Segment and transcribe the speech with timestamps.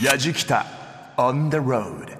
[0.00, 0.64] やじきた。
[1.18, 2.16] On the road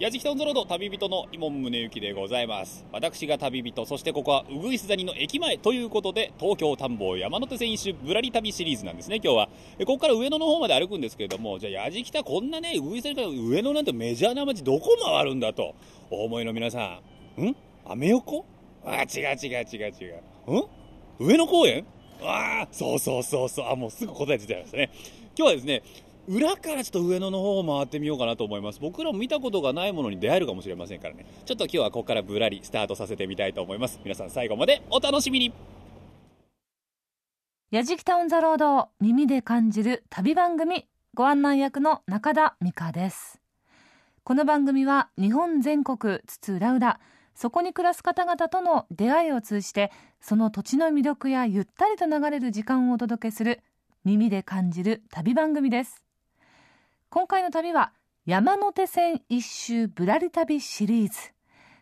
[0.00, 2.84] やじきたオンザロード旅人の伊門宗行でございます。
[2.90, 9.48] 私が旅人そしてここはうぐいす谷の駅前ということで東京田んぼ山手線一周ぶらり旅シリーズなんですね今日は。
[9.78, 15.76] ここから上野の方まで歩くんですけれどもじゃあやじきたこんなねうぐいす谷から上野なんてメジャーな街どこ回るんだと
[16.10, 17.00] お思いの皆さ
[17.38, 17.42] ん。
[17.46, 17.56] ん？
[17.86, 18.44] アメ横？
[18.84, 20.10] あ違う違う違う違
[20.48, 20.58] う。
[20.58, 20.64] ん？
[21.20, 21.86] 上野公園？
[22.22, 23.66] ああそうそうそうそう。
[23.68, 24.90] あもうすぐ答え出ちゃいましたね。
[25.38, 25.82] 今日はですね
[26.28, 28.80] 裏からちょっと上野の方を回ってみようかなと思います。
[28.80, 31.24] 僕らも見たことがないものに出会えるかもしれませんからね。
[31.44, 34.00] ちょっと今日はここからぶらりスタートさせてみたいと思います。
[34.02, 35.52] 皆さん最後までお楽しみに。
[37.70, 43.40] やじきたオンザロード耳で感じる旅番組ご案内役の中田美香です。
[44.24, 47.00] この番組は日本全国津々浦々
[47.36, 53.60] そこに暮らす方々との出会いを通じてその土地の魅力やゆったりと流れる時間をお届けする
[54.04, 56.02] 耳で感じる旅番組です。
[57.10, 57.92] 今回の旅は
[58.24, 61.18] 山手線一周ぶらり旅シリーズ。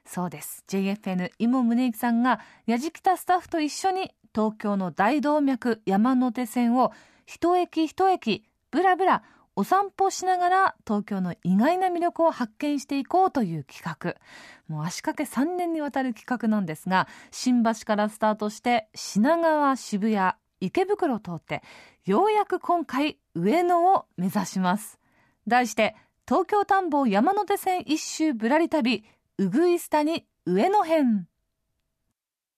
[0.04, 0.64] そうです。
[0.68, 6.92] JFN 今宗行さんがやじきたスタッフと一緒に東京の大動脈山手線を
[7.26, 9.22] 一駅一駅ぶらぶら
[9.56, 14.16] お散歩しながら東京の意外な魅力を発見していこうという企画。
[14.66, 21.62] もう足掛け3年にわたる企画なんですが新橋からスタートして品川渋谷池袋を通って
[22.04, 24.98] ようやく今回上野を目指します。
[25.46, 25.94] 題して
[26.26, 29.04] 東京田んぼ山手線一周ぶらり旅
[29.38, 31.28] うぐいす谷上野編。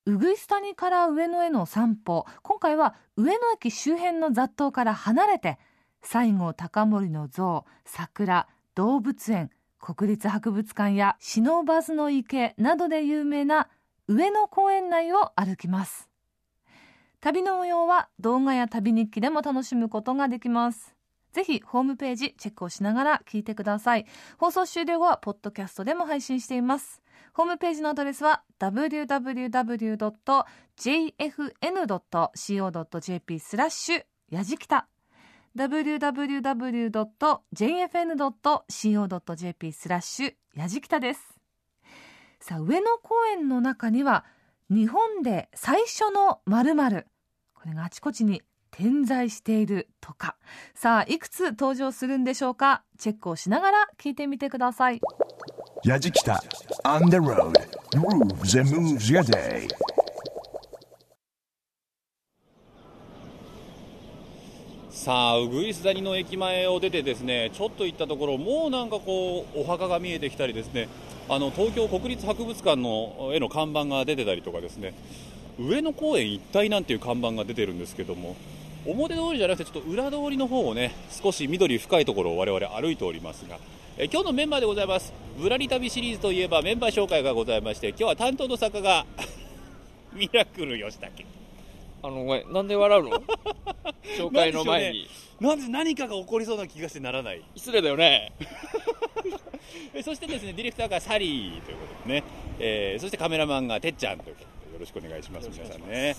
[0.06, 2.26] うぐいす谷から上野への散歩。
[2.42, 5.58] 今回は上野駅周辺の雑踏から離れて
[6.06, 11.64] 西郷隆盛の像桜動物園国立博物館や不忍
[11.96, 13.68] の池などで有名な
[14.06, 16.08] 上野公園内を歩きます。
[17.20, 20.94] 旅の模様は動画や旅日記でも楽しむことができます。
[21.32, 24.06] ぜひホームページチェックをしながら聞いてください。
[24.38, 27.02] 放送終了後はポッドキャストでも配信しています。
[27.32, 29.40] ホームページのアドレスは www.jfn.co.jp
[33.40, 34.88] スラッシュやじきた
[35.56, 36.92] www.jfn.co.jp
[39.72, 41.40] スラッシュやじきたです。
[42.40, 44.24] さあ上野公園の中には
[44.68, 47.06] 日本で最初の〇〇。
[47.54, 50.36] これがあちこちに点在しているとか。
[50.74, 52.82] さあいくつ登場するんでしょうか？
[52.98, 55.00] チェックをしながら聞いてみてください。
[55.84, 56.42] やじきた。
[56.84, 57.52] On the road
[57.94, 59.66] grooves and moves your day
[65.06, 70.88] さあうぐいす谷の駅前を出てですねちょっと行ったところもうなんかこうお墓が見えてきたりですね
[71.28, 74.94] あの東京国立博物館の絵の看板が出てたりとかですね
[75.60, 78.34] 上野公園一帯なんていう看板が出てるんですけども
[78.84, 83.58] 表通りじゃなくてちょっと裏通りの方をね少し緑深いところを我々歩いておりますが
[83.98, 85.12] え今日のメンバーでございます。
[85.38, 89.06] ぶらり旅シリーズといえばメンバー紹介がございまして今日は担当の作家が
[90.12, 91.45] ミラクル吉武
[92.06, 93.10] あの、ごめん、なんで笑うの？
[94.16, 95.08] 紹介の前に。
[95.40, 97.42] なんで何かが起こりそうな気がしてならない。
[97.56, 98.32] 失礼だよね。
[99.92, 102.24] え そしてですねディレクターがサリーということでね、
[102.60, 106.16] えーそしてカメラマンがてっちゃんということでよろしくお願いします皆さんね。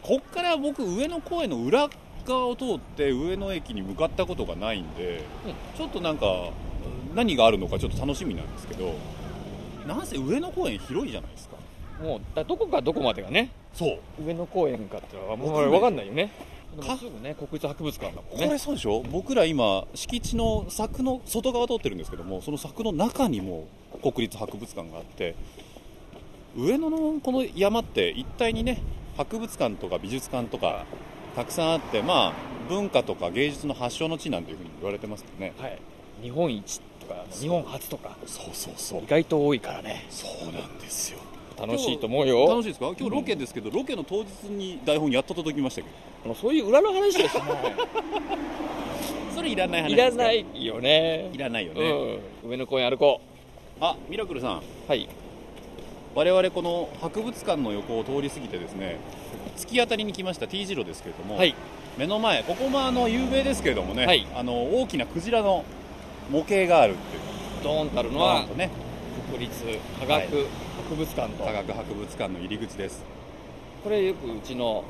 [0.00, 1.90] こっから僕上野公園の裏
[2.24, 5.22] 側を通って上野駅に向かったことがないんで、
[5.76, 6.50] ちょっとなんか
[7.14, 8.94] 何があるのかちょっと楽しみなんですけど
[9.86, 11.56] なんせ上野公園広いじゃないですか
[12.02, 16.30] もう、だどこかどこまでがね、そう上野公園かってのはもうわかんないわかんないよね。
[16.76, 18.48] でかもすぐね、国立博物館だもんこね。
[18.48, 23.68] れそうでしょ僕ら今敷地の柵の外側通ってるんですけどもその柵の中にも
[24.02, 25.36] 国立博物館があって
[26.56, 28.82] 上野のこの山って一帯にね
[29.16, 30.84] 博物館とか美術館とか
[31.36, 32.32] たくさんあってまあ
[32.68, 35.78] 文化とか芸術の発祥の地なんていうふうに言われてますよねはい。
[36.22, 40.06] 日本一とか、日本初とか、そうそうそう意外と多いからね。
[40.10, 41.18] そうなんですよ
[41.58, 42.48] 楽しいと思うよ。
[42.48, 42.86] 楽しいですか？
[42.98, 45.94] 今日ロケですけど、ロケの当日に台本やっと届きましたけど
[46.24, 47.42] あのそういう裏の話はしな
[49.34, 49.96] それいらない話い。
[49.96, 51.30] らないよね。
[51.32, 51.80] いらないよね、
[52.42, 52.50] うん。
[52.50, 53.20] 上野公園歩こ
[53.80, 54.62] あミラクルさんう。
[54.88, 55.08] はい。
[56.14, 58.98] 我々この博物館の横を通り過ぎてですね
[59.56, 61.54] 突き当たりに来ました T 字路ですけれども、はい。
[61.98, 65.64] 目の前ここもあの有名ですけれどもね、はいあの大きなクジラの
[66.30, 67.22] 模型があるっていう
[67.62, 68.70] ドーンとあるのはね
[69.32, 69.64] 国立
[70.00, 73.04] 科学博物館と、科学博物館の入り口です。
[73.82, 74.84] これよくうちの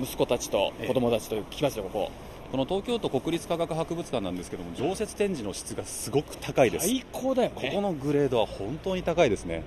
[0.00, 2.10] 息子たちと子供たちと聞きますよ、ここ。
[2.52, 7.70] この東京都国立科学博物館なんですけども常設展示の質がすごく高いです、最高だよね。
[7.70, 9.62] ここのグレードは本当に高いですね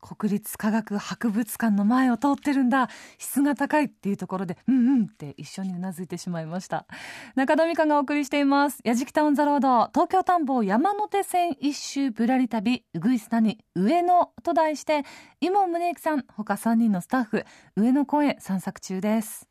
[0.00, 2.88] 国立科学博物館の前を通ってるんだ。
[3.18, 6.86] 質が高いっていうところでうんうんって一緒にうなずいてしまいました。
[7.34, 8.80] 中田美香がお送りしています。
[8.84, 9.88] 矢敷タウンザロード。
[9.92, 12.84] 東京田んぼ山手線一周ぶらり旅。
[12.94, 15.04] うぐいす谷上野と題して
[15.40, 17.44] 今宗行さん他3人のスタッフ
[17.76, 19.48] 上野公園散策中です。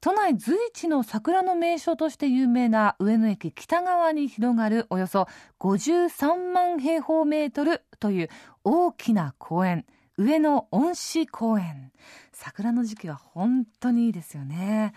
[0.00, 5.26] 都内随一の桜の名所として有名な上野駅北側に広がるおよそ
[5.58, 8.28] 53万平方メートルという
[8.62, 9.86] 大きな公園
[10.16, 11.92] 上野恩賜公園。
[12.32, 14.92] 桜の時期は本当にいいですよね。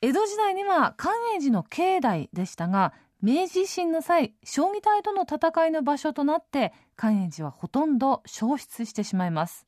[0.00, 2.92] 江戸時代には寛永寺の境内でしたが
[3.22, 9.66] 明治維新の際将棋隊との戦いの場所となって寛永寺はほとんど消失してしまいます。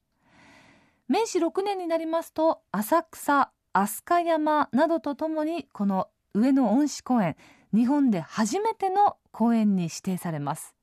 [1.09, 7.37] 明治6年になりますと浅草飛鳥山などとともにこの上野恩賜公園
[7.75, 10.75] 日本で初めての公園に指定されます。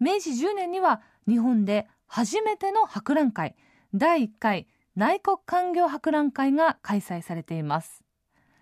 [0.00, 3.54] 明治10年には日本で初めての博覧会
[3.94, 4.66] 第1回
[4.96, 8.02] 内国官業博覧会が開催されています。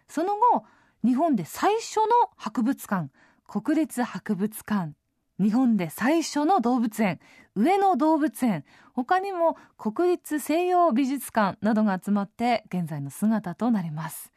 [0.06, 0.64] その後
[1.02, 2.04] 日本で最初の
[2.36, 3.10] 博物館
[3.46, 4.92] 国立博物館
[5.40, 7.20] 日本で最初の動物園
[7.54, 8.64] 上野動物園。
[8.94, 14.32] 他にも国立西洋美術館などが集まって現在の姿となります。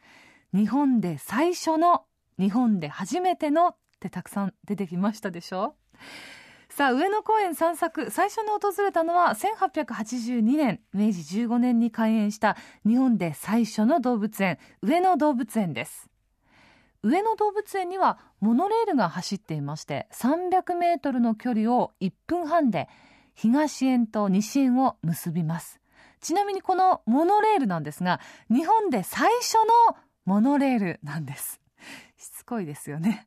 [0.52, 2.04] 日本で最初の
[2.38, 5.76] 日本で初めてのってたくさん出てきましたでしょ？
[6.68, 8.10] さあ上野公園散策。
[8.10, 12.56] 最初に訪れたのは1882年明治15年に開園した
[12.86, 16.08] 日本で最初の動物園上野動物園です。
[17.02, 22.88] 上野動物園にはモノレールが走っていまして300メートルの距離を1分半で
[23.34, 25.80] 東園と西園を結びます。
[26.20, 28.20] ちなみにこのモノレールなんですが
[28.50, 29.54] 日本で最初
[29.88, 31.60] のモノレールなんです。
[32.18, 33.26] しつこいですよね。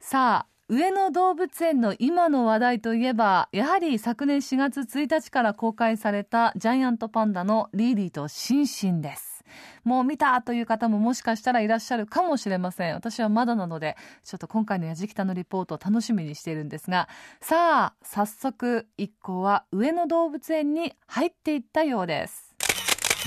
[0.00, 9.35] さあ上野動物園の今の話題といえばやはり昨年4月1日から公開されたジャイアントパンダのリーリーとシンシンです。
[9.84, 12.94] もう見たという方ももしかしたらいらっしゃるかもしれません。
[12.94, 17.08] 私はまだなのでちょっと今回のやじきたのリポートを楽しみにしているんですが。
[17.40, 22.54] さあ早速一行は上野動物園に入っていったようです。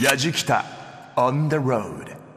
[0.01, 0.63] やじきた
[1.15, 2.28] on the road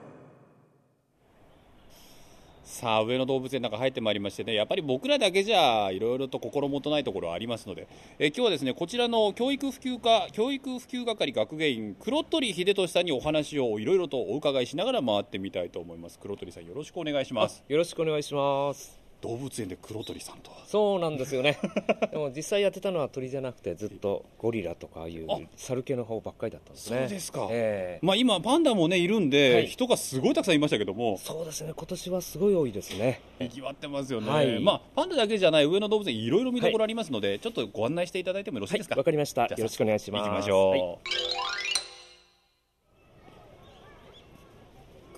[2.73, 7.87] さあ上野動物園の中入ってまいりましてねやっぱり僕らだけじゃいろいろと心もとないところはありますので
[8.19, 16.19] え今日はですねこちらの教育普及課教育普及係学芸員黒鳥秀俊さんにお話をいろいろとお伺いしながら回ってみたいと思います。
[16.19, 17.63] 黒鳥さんよろしくお願いします。
[17.69, 19.02] よろしくお願いします。
[19.23, 20.51] 動物園で黒鳥さんと。
[20.51, 21.59] はそうなんですよね。
[22.11, 25.27] でも実際やってたのは鳥じゃなくてずっとゴリラとかああいう
[25.57, 26.99] 猿系の方ばっかりだったんですね。
[27.01, 29.67] そうですか、えまあ、今パンダもねいるんで、はい。
[29.69, 31.17] 人がすごいたくさんいましたけども。
[31.19, 31.73] そうですね。
[31.75, 33.21] 今年はすごい多いですね。
[33.39, 34.59] にぎわってますよね、はい。
[34.61, 39.43] まあ、パンダだけじゃない上野動物園いろいろ見どころありますので、ちょっとご案内していただいてもよろしいはいですか、わかりました。
[39.43, 40.29] よろしくお願いします。
[40.29, 40.99] 行きましょう、はい。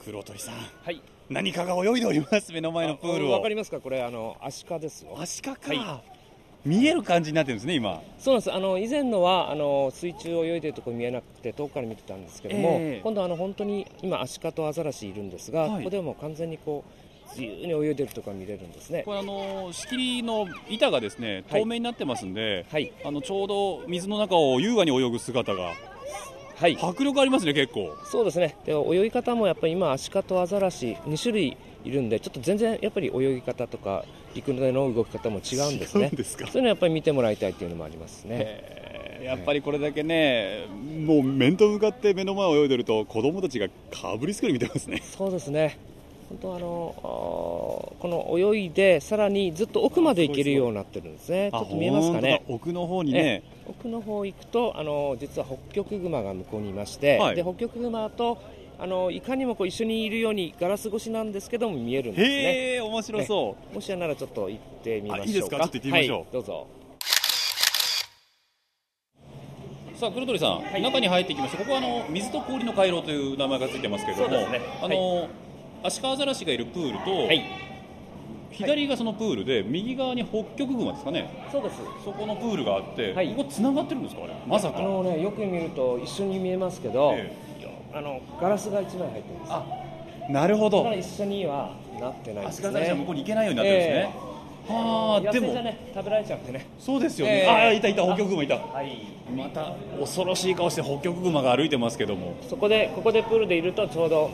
[0.05, 0.55] 黒鳥さん。
[0.85, 3.33] はい何かが泳いでおります目の前のプールを。
[3.33, 3.81] わかりますか？
[3.81, 5.17] これあのアシカですよ。
[5.19, 6.03] アシカか、は
[6.65, 8.03] 見える感じになってるんですね今。
[8.19, 8.53] そうなんです。
[8.53, 13.01] あの以前のはあの水中を泳いでるところ見えなくて遠くから見てたんですけども、ええ。
[13.03, 15.71] 今度はあの本当に今アシカとアザラシいるんですが、はい。
[15.79, 19.03] ここでも完全にこう自由に泳いでるところが見れるんですね。
[19.05, 21.63] これあの仕切りの板がですねはい。
[21.63, 22.93] 透明になってますんで、はい。
[23.03, 25.73] あのちょうど水の中を優雅に泳ぐ姿が
[26.57, 26.79] はい。
[26.81, 27.97] 迫力ありますね結構。
[28.11, 28.57] そうですね。
[28.65, 36.09] で泳ぎ方もやっぱり今アシカとアザラシ2種類いるんでちょっと全然やっぱり泳ぎ方とか陸での動き方も違うんですね。
[36.09, 36.47] そうですか。
[36.47, 39.21] そういうのやっぱり見てもらいたいっていうのもありますね。
[39.23, 40.67] やっぱりこれだけね
[41.07, 45.03] もう面と向かって目の前を泳いでると子供たちがかぶりつくように見てますね。
[45.03, 45.79] そうですね。
[46.29, 51.51] 本当あのこの泳いでさらにずっと奥まで行けるようになってるんですね。
[51.53, 52.43] ちょっと見えますかね。
[52.49, 57.37] 奥の方にね奥の方行くとあの実は北極熊が向こうにいまして、はい。
[57.37, 58.39] で北極熊と
[58.79, 62.29] あのいかにもこう一緒にいるようにガラス越しなんですけども見えるんですね。
[62.29, 63.75] へえ面白そう。
[63.75, 65.57] もしやならちょっと行ってみましょういいですか？
[65.59, 66.19] ちょっと行ってみましょう。
[66.19, 66.67] はい、どうぞ。
[69.95, 74.37] さあ黒鳥さん、中に入っていきましてここはあの水と氷の回廊という名前がついてますけれども、
[74.83, 75.29] あの、
[75.85, 77.45] アシカアザラシがいるプールと、はい
[78.55, 81.49] 左がそのプールで右側に北極熊ですかね。
[81.51, 81.77] そうです。
[82.05, 83.35] そこのプールがあって、はい。
[83.35, 84.35] ここ繋がってるんですかあれ。
[84.47, 84.79] まさか。
[84.79, 87.37] あのねよく見ると一緒に見えますけど、え
[87.93, 89.67] あのガラスが一枚入ってるんですあ
[90.29, 90.79] なるほど。
[90.79, 94.03] だから一緒にはなってないですアシカアザラシは向ねこうに行けないようになってるんですね、
[94.67, 96.67] はあでも野生じゃね食べられちゃってね。
[96.79, 97.49] そうですよね、ええ。
[97.49, 98.57] ああいたいた北極熊いた。
[98.57, 98.99] はい。
[99.37, 102.35] また恐ろしい顔して北極熊が歩いてますけども。
[102.49, 104.31] そこでここでプールでいるとちょうど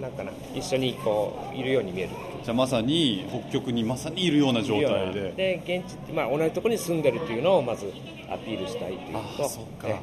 [0.00, 2.10] なんかな一緒にこういるように見える
[2.44, 5.12] じゃまさに北極にまさにいるような状態。
[5.12, 5.32] で
[5.64, 7.92] で現地、まあ、同じところに住んでるっていうのをまず
[8.30, 9.12] アピールしたいという。
[9.36, 10.00] とあそっか、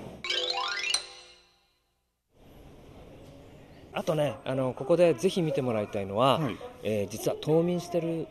[3.94, 8.27] あとねあのここでぜひ見てもらいたいのは、はい、えー、実は冬眠してる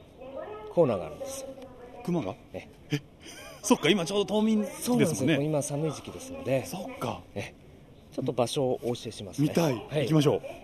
[0.74, 1.46] コーナーがあるんです。
[2.04, 3.00] 熊が、え、え。
[3.62, 5.06] そっか今ちょうど冬眠ですもんね。
[5.06, 6.66] そうです今寒い時期ですので。
[6.66, 7.54] そっか、え、
[8.12, 10.63] ちょっと場所をお教えします、ね、見たい、はい、行きましょう。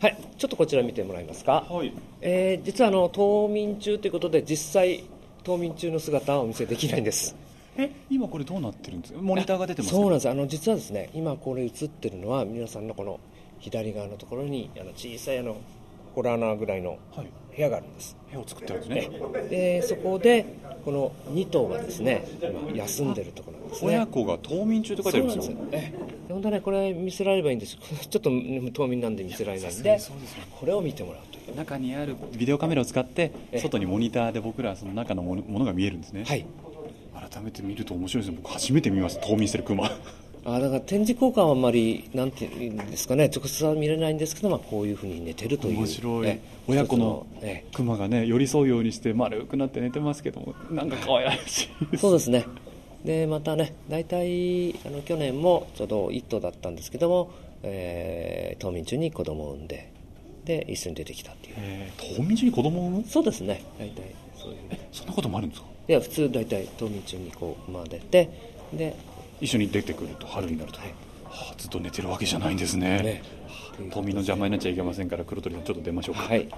[0.00, 1.92] はい、ちょっとこちら見てもらえますか、うはい。
[2.20, 5.04] えー実はあの冬眠中ということで実際
[5.42, 7.34] 冬眠中の姿はお見せできないんです。
[7.76, 9.12] え今これどうなってるんです？
[9.12, 10.28] かモニターが出てますそうなんです。
[10.28, 13.18] あの実はですね今これ映ってるのは皆さんのこの
[13.58, 15.56] 左側のところにあの小さいあの
[16.18, 17.28] ホラー穴ぐらいのはい。
[17.54, 18.16] 部屋があるんです。
[18.28, 19.20] 部屋を作ってるんですね。
[19.48, 20.46] でそこで
[20.84, 23.88] この2頭がですね今休んでるところなんですね。
[23.88, 25.50] 親子が冬眠中って書いてあるんです。
[25.50, 25.56] よ
[26.28, 27.76] 本当はねこれ見せられればいいんです
[28.10, 29.90] ちょっと冬眠なんで見せられないんで。
[29.90, 30.00] ね。
[30.58, 31.56] これを見てもらうという。
[31.56, 36.44] 中にあるビデオカメラを使ってえ外にモニターで僕らその中のものものが見えるんですね、はい。
[37.30, 38.38] 改めて見ると面白いですね。
[38.42, 39.88] 僕初めて見ました冬眠してるクマ
[40.54, 47.26] あだから展示効果はあんまりなんていうんですかね直接は見れないんですけど、まあ、こういうふうに寝てるという面白いえ親子の
[47.72, 52.44] クマがね寄り添うようにして丸くなって寝てますけどもなんか可愛らしいそうですね。
[53.04, 57.30] でまたね大体あの去年もちょうど1頭だったんですけども、
[57.62, 59.92] えー冬眠中に子供を産んで
[60.44, 61.54] で一緒に出てきたっていう。
[61.58, 63.04] えー冬眠中に子供を産む？
[63.06, 63.62] そうですね。
[63.78, 64.02] 大体
[64.36, 64.68] そういう。
[64.70, 65.68] ねそんなこともあるんですか？
[65.88, 68.28] いや普通大体冬眠中にこう生まれて
[68.72, 68.94] で
[69.40, 70.88] 一緒に出てくると春になると、はい。
[71.24, 73.02] はあずっと寝てるわけじゃないんですね。
[73.02, 73.22] ね。
[73.90, 76.48] 冬眠の邪魔になっちゃいけませんから黒鳥さんちょっと出ましょうか、はい。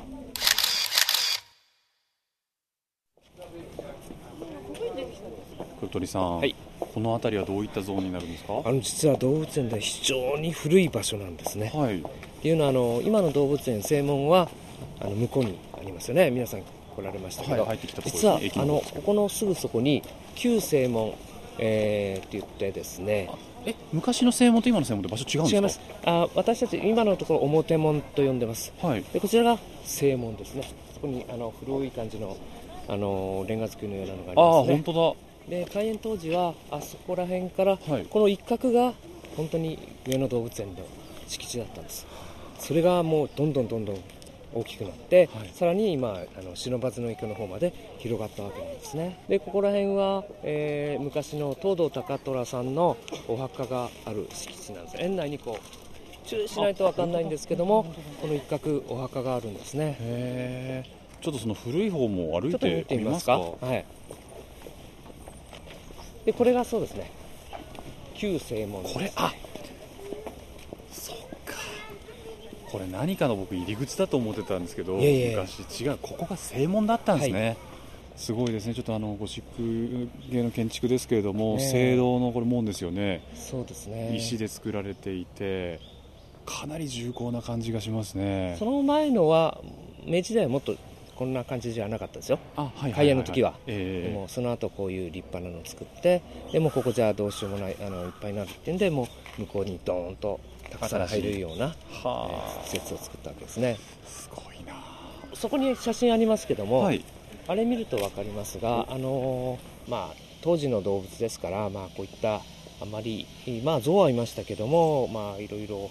[5.81, 6.55] 黒鳥さん、はい。
[6.79, 8.63] この辺りはどういったゾーンになるんですか？
[8.65, 11.71] あの実は動物園で非常に古い場所なんですね。
[11.75, 12.01] はい。
[12.01, 12.03] っ
[12.43, 14.49] ていうのはあの今の動物園正門は
[15.01, 16.31] あの向こうにありますよね。
[16.31, 17.69] 皆さん来られましたけど、
[18.05, 20.03] 実はあのここのすぐそこに
[20.35, 21.15] 旧正門、
[21.63, 23.29] えーって言ってですね。
[23.67, 25.57] え昔の正門と今の正門って場所違うんですか？
[25.57, 25.81] 違います。
[26.07, 28.73] あ私たち今のところ表門と呼んでます。
[28.81, 29.05] はい。
[29.13, 30.65] でこちらが正門ですね。
[30.95, 32.37] そこにあの古い感じの
[32.89, 34.75] あのレンガ造りのようなのがありああますね。
[34.77, 35.17] 本当
[35.51, 38.07] で開園当時はあそこら辺から、はい。
[38.09, 38.95] この一角が
[39.37, 40.75] 本当に上野動物園の
[41.29, 42.07] 敷地だったんです。
[42.59, 43.97] それがもうどんどんどんどん
[44.53, 45.51] 大きくなって、はい。
[45.55, 49.23] さらに今あの不忍池の方まで広がったわけなんですね。
[49.29, 52.97] でここら辺は、えー昔の東堂高虎さんの
[53.29, 54.97] お墓がある敷地なんです。
[54.99, 57.85] 園内にこう注意しないと分かんないんですけども
[58.21, 60.85] この一角お墓があるんですね。
[61.21, 63.39] ちょっとその古い方も歩いててみますすか？
[63.39, 63.85] はい。
[66.25, 67.11] でこれがそうですね。
[68.15, 69.33] 旧正門ですこれあ
[70.93, 71.17] そっ
[71.47, 71.55] か
[72.71, 77.57] これ何かの僕入り口だと思ってたんですけど昔違うここが正門だったんですね、
[78.17, 78.75] すごいですね。
[78.75, 83.23] ちょっとあのゴシック系の建築ですけれども、聖堂のこれ門ですよね。
[83.35, 84.15] そうですね。
[84.17, 85.81] 石で作られていて
[86.45, 88.57] かなり重厚な感じがしますね。
[88.59, 89.61] その前のは
[90.05, 90.77] 明治時代はもっと
[91.17, 92.39] こんな感じじゃなかったですよ。
[92.57, 93.55] あはいはいはい開園の時は。
[93.67, 94.09] ええ。
[94.11, 96.23] でもその後こういう立派なのを作って
[96.53, 99.09] でもここじゃどうしようもないあのいっぱいになるっていうんでも
[99.39, 103.79] う向こうにドーンとたくさん入れるような、えはー施設を作ったわけですね。
[103.79, 104.75] あすごいな。
[105.35, 107.05] そこに写真ありますけども、はい。
[107.49, 112.43] あれ見ると分かりますが、あのーまあ、当時の動物ですから、まあ、こういった
[112.81, 113.27] あまり、
[113.65, 115.91] まあ、象はいましたけども、まあ、いろいろ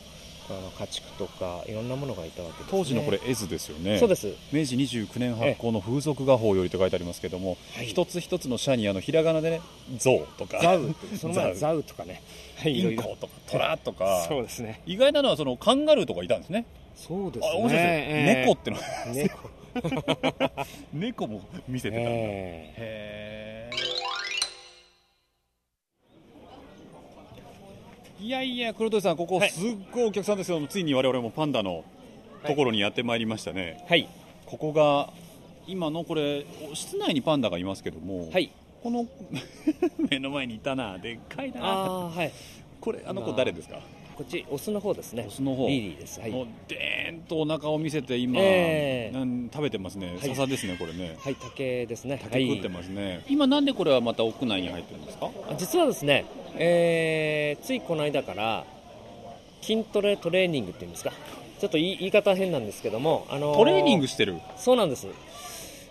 [0.49, 3.99] あの家畜とかいろんなものがいたわけです、ね、当時のこれ絵図ですよね。
[3.99, 4.27] そうです。
[4.51, 7.85] 明治29年発行の風俗画法よりと書いてありますけども、はい。
[7.85, 9.61] 一つ一つの社にあのひらがなでね
[9.97, 10.59] 象とか。
[10.61, 10.95] ザウ。
[11.19, 12.21] その前はザザウとかね、
[12.57, 13.15] はい、インコ。
[13.19, 14.25] とかトラとか。
[14.27, 14.81] そうですね。
[14.85, 16.65] 意外なのはそのカンガルーとかいたんですね。
[16.95, 18.77] そうですあ面白いですね、猫っての。
[18.77, 19.49] は猫。
[20.93, 23.68] 猫も見せてたんだ、えへえ
[28.19, 29.49] いやいや黒鳥さんここはい。
[29.51, 31.83] すっごいお客さんですけども、ついに我々もパンダの
[32.45, 34.09] ところにやってまいりましたね、ーはい。
[34.45, 35.11] ここが
[35.67, 38.51] 今のこれ室内にパンダがいますけども、はい。
[38.83, 39.07] この
[40.09, 41.63] 目の前にいたなでっかいな。
[41.63, 42.31] ああはい。
[42.81, 43.79] これあの子誰ですか？
[44.19, 45.23] こっちオスの方ですね。
[45.25, 45.69] オスの方。
[45.69, 46.19] リリーです。
[46.19, 46.31] はい。
[46.31, 49.17] もうでーんとお腹を見せて今、ええ。
[49.17, 50.07] なん食べてますね。
[50.07, 50.19] はい。
[50.35, 51.15] 笹ですねこれね。
[51.21, 52.19] はい竹ですね。
[52.21, 55.29] 竹食ってますね、今なんでこれはまた屋内に入ってるんですか？
[55.49, 58.65] あ実はですね、えーついこの間から
[59.61, 61.13] 筋トレトレーニングっていうんですか？
[61.61, 64.41] ちょっと言い言い方変なんですけども、あのトレーニングしてる？
[64.57, 65.07] そうなんです、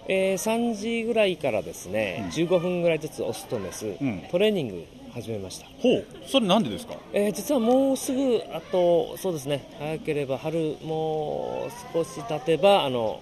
[0.07, 2.45] えー3時ぐらいからですね、うん。
[2.47, 4.23] 15分ぐらいずつオスとメス、ん。
[4.31, 4.85] トレーニング
[5.21, 6.07] 始めました、ほう。
[6.27, 6.95] それなんでですか？
[7.13, 9.69] えー実はもうすぐあとそうですね。
[9.79, 13.21] 早ければ春もう少し経てばあの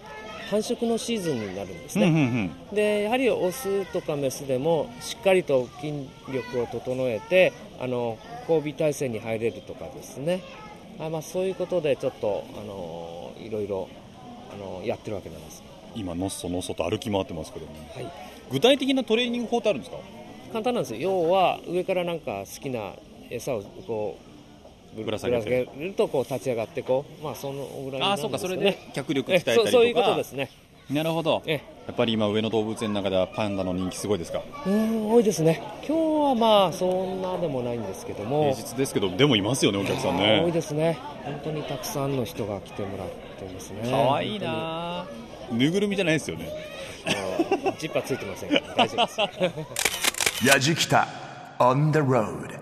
[0.51, 2.13] 繁殖のシーズンになるんですうんうん
[2.47, 8.17] ね、でやはりオスとかメスでもしっかりと筋力を整えてあの
[8.49, 10.43] 交尾体制に入れるとかですね。
[11.01, 13.89] あ、まあ、そういうことでちょっとあのいろいろ
[14.53, 15.63] あのやってるわけなんです、
[15.95, 18.13] 今のっそのっそと歩き回ってますけども、はい、
[18.53, 19.99] 具体的なトレーニング法ってあるんですか？
[20.53, 21.01] 簡単なんですよ。
[21.01, 22.93] 要は上からなんか好きな
[23.31, 24.19] 餌をこ
[24.97, 25.69] うぶら下げて。
[25.79, 28.07] るとこう立ち上がってこうまあそのぐらいね。
[28.07, 29.71] ああそうかそれで脚力鍛ええたりとか。
[29.71, 30.51] そうそういうことですね。
[30.91, 31.43] なるほど。
[31.47, 34.43] えやっぱり今上野動物園の中ではパンダの人気すごいですか？
[34.67, 35.61] うん多いですね。
[35.87, 38.53] 今日はまあそんなでもないんですけども。
[38.55, 40.99] 平日ですけどでもいますよねお客さんあー多いねですね。
[41.25, 43.91] 本当にたくさんの人が来てもらってますね。
[43.91, 45.07] かわいいな
[45.51, 46.49] ぬいぐるみじゃないですよね。
[47.79, 51.09] ジッパーついてません大丈夫ですやじきた
[51.59, 52.61] on the road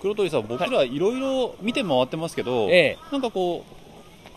[0.00, 2.98] 黒鳥さん僕らいろいろ見て回ってますけど、ええ。
[3.12, 3.66] なんかこ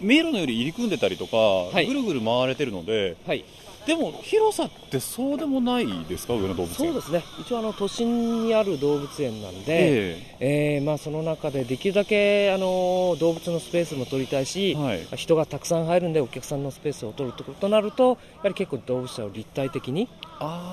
[0.01, 1.87] う迷路のより入り組んでたりとか、い。
[1.87, 3.45] ぐるぐる回れてるのではい。
[3.87, 6.75] でも広さってそうでもないですか上野動物園。
[6.75, 7.23] そうですね。
[7.41, 10.79] 一応あの都心にある動物園なんで、ええ。
[10.79, 15.07] ーまあ、その中でできるだけあの動物のスペースも取りたいし、はい。
[15.15, 20.07] 人がたくさん入るんでお客さんのスペースを取るととなるとやはり結構動物園を立体的に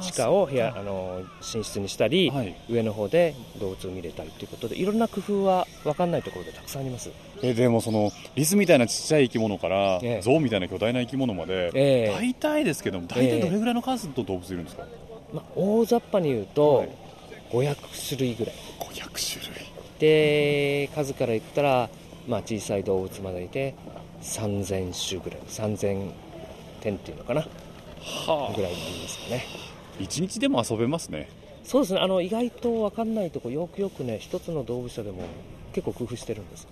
[0.03, 2.55] 地下を部屋あの寝室にしたり、はい。
[2.69, 7.11] 上の方で動物を見れたりということでいろんな工夫は分かんないところでたくさんあります、
[7.43, 10.21] えでもそのリスみたいなちっちゃい生き物から、ええ。
[10.23, 12.13] ゾウみたいな巨大な生き物まで、ええ。
[12.13, 14.87] 大体ですけども大体どれぐらいの数の動物いるんですか、
[15.33, 16.89] まあ、大雑把に言うと、はい。
[17.51, 17.77] 500
[18.09, 18.55] 種類ぐらい。
[18.79, 19.71] 500種類。
[19.99, 21.91] で数から言ったら、
[22.27, 23.75] まあ、小さい動物までいて
[24.23, 25.41] 3000種ぐらい。
[25.49, 26.11] 3000
[26.81, 27.43] 点っていうのかな。
[28.01, 29.45] はぐらいでいいですかね。
[29.99, 31.29] 一日でも遊べますね。
[31.65, 32.01] そうですね。
[32.01, 35.25] あの意外と分かんないとこよくよくね一つの動物舎でも
[35.73, 36.69] 結構工夫してるんです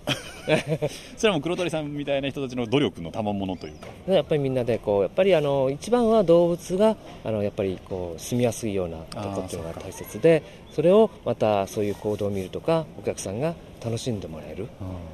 [1.17, 3.87] それはもう黒鳥さんみたいな人たちの努力の賜物というか。
[4.07, 14.67] でやっぱりみんなでこうやっぱりあの一番は動物があのやっぱりこう住みやすいようなとこっていうのが大切でそれをまたそういう行動を見るとかお客さんが楽しんでもらえる、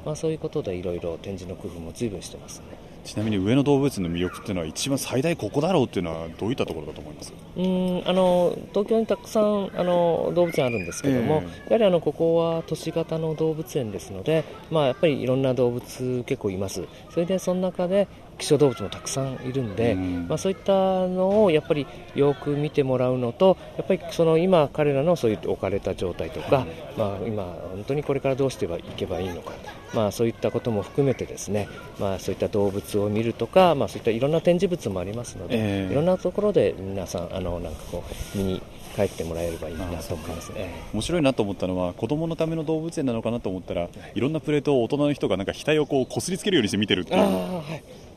[0.04, 7.32] まあ、そういうことでいろいろ展示の工夫も随分してますねちなみに上野動物園の魅力っていうのは一番最大ここだろうっていうのはどういったところだと思います？
[7.56, 11.70] うーんあの東京にたくさんあの動物園あるんですけども、え。
[11.70, 16.84] やはりあのここは都市型の動物園ですので、まあ、やっぱりいろんな動物結構います。
[17.10, 20.26] それでその中で希少動物もたくさんいるんで、うん。
[20.28, 29.52] まあ、そういったのをやっぱりよく見てもらうのとやっぱりその今彼らのそういう置かれた状態とか、まあ、今本当にこれからどうしていけばいいのか、
[29.94, 31.68] まあ、そういったことも含めてですね、
[31.98, 35.92] まあ、そういった動物を見るとか、まあ、そういったいろんな展示物もありますので、ええ。
[35.92, 38.62] いろんなところで皆さんあのなんかこう見に
[38.94, 40.74] 帰ってもらえればいいなと思いますね。
[40.94, 44.20] 面白いなと思ったのは子供のための動物園なのかなと思ったらい。
[44.20, 47.20] ろんなプレートを大人の人がなんか額をこう擦りつけるようにして見てるっていう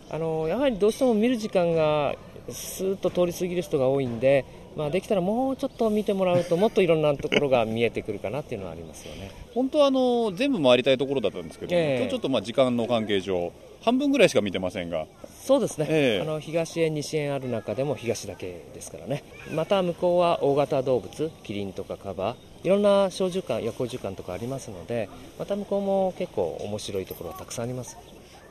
[0.09, 2.15] あのやはりどうしても見る時間が
[2.51, 4.45] スーッと通り過ぎる人が多いんで、
[4.75, 9.31] まあ、できたらもうちょっと見てもらうともっといろんなところが見えてくるかなっていうのはありますよね。
[9.53, 11.97] 本当はあの全部回りたいところだったんですけど、ええ。
[11.97, 15.05] 今日ちょっとまあ時間の関係上半分ぐらいしか見てませんが。
[15.43, 16.21] そうですね、ええ。
[16.21, 27.97] あの東園、西園ある中でも東だけですからね、また向こうは大型動物、キリンとかカバいろんな小獣館、夜行獣館とかありますので、また向こうも結構面白いところはたくさんあります。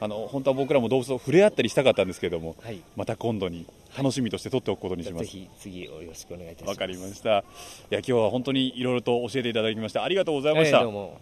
[0.01, 5.25] あの本当は僕らも動物と触れ合ったりしたかったんですけどもはい、また今度に楽しみとして撮っておくことにします。
[5.25, 6.71] ぜひ次よろしくお願いいたします。
[6.71, 7.31] わかりました。
[7.31, 10.79] いや今日は本当にいろいろと教えていただきましてありがとうございました。
[10.79, 11.21] ええどうも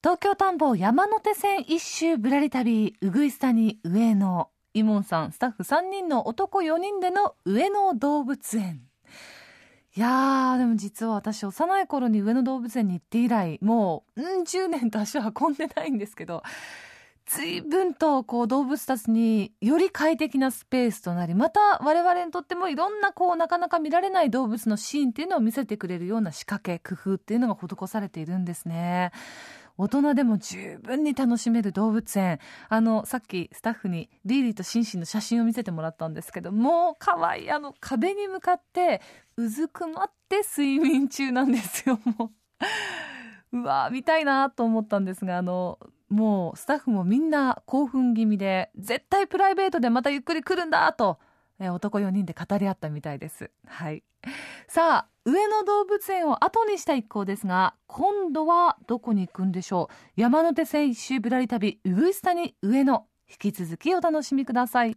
[0.00, 8.82] 東京田んぼ山手線一周ぶらり旅うぐいす谷上野イモンさんスタッフ3人の男4人での上野動物園
[9.96, 16.44] いやーでも実は私幼い頃に上野動物園に行って以来もう、うん、10年と足を運んでないんですけど
[17.28, 29.12] 随分とこう動物たちにより快適なスペースとなりまた我々にとってもいろんなこうなかなか見られない動物のシーンっていうのを見せてくれるような仕掛け工夫っていうのが施されているんですね。
[29.76, 39.00] 大人でも十分に楽しめる動物園あのさっきスタッフにリーリーとシンシンの写真を見せてもらったんですけどもう可愛いあの壁に向かって
[39.36, 42.32] うずくまって睡眠中なんですよも
[43.52, 51.18] ううわ見たいなと思ったんですがあのもうスタッフもみんな興奮気味で絶対プライベートでまたゆっくり来るんだと
[51.60, 53.50] え男4人で語り合ったみたいです。
[53.66, 54.02] はい。
[54.68, 60.20] さあ上野動物園を後にした一行ですが今度はどこに行くんでしょう？
[60.20, 63.06] 山手線一周ぶらり旅うぐいす谷上野。
[63.30, 64.96] 引き続きお楽しみください。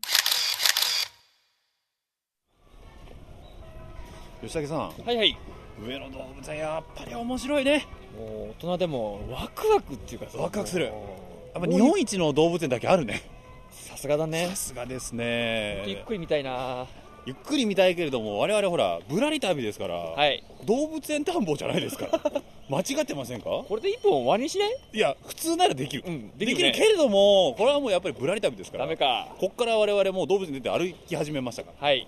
[4.41, 4.80] 吉武さん。
[5.06, 5.38] はいはい
[5.86, 7.88] 上野動物園やっぱり面白いね。
[8.17, 10.89] もう大人でもワクワクっていうかさワクワクする。
[10.91, 11.17] も
[11.54, 13.24] やっぱ日本一の動物園だけあるね。
[13.72, 14.48] さすがだね。
[14.48, 15.84] さすがですね。
[15.88, 16.88] ゆっくり見たいな。
[17.26, 20.44] ゆっくり見たいけれども我々ほらぶらり旅ですから、はい。
[20.65, 22.20] 動物園探訪じゃないですから。
[22.70, 23.50] 間違ってませんか？
[23.67, 24.72] これで一本終わりにしない？
[24.94, 28.86] いや普通ならできる、うんでできるねけれどもこれはもうやっぱりぶらり旅ですから。
[28.86, 32.08] ダメかこっから我々もう動物園出て歩き始めましたからはい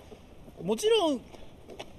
[0.62, 1.20] もちろん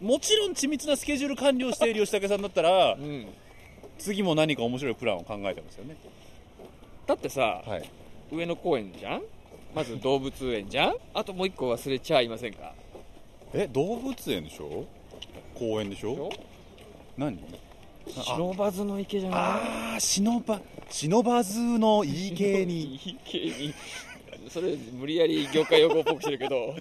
[0.02, 3.28] もちろん緻密なスケジュール完了している吉武さんだったらうん
[3.98, 5.96] 次も何か面白いプランを考えてますよね。
[7.08, 7.90] だってさはい。
[8.32, 9.22] 上野公園じゃん？
[9.74, 10.96] まず動物園じゃん？
[11.14, 12.74] あともう一個忘れちゃいませんか？
[13.54, 14.86] え動物園でしょ？
[15.54, 16.30] 公園でしょ？
[17.18, 17.40] 何？
[18.08, 19.40] シノバズの池じゃない？
[19.40, 22.96] ああシノバシノバズの池に。
[22.96, 23.74] 池に。
[24.50, 26.76] それ無理やり業界用語っぽくしてるけど。